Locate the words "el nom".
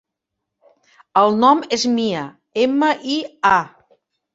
1.21-1.63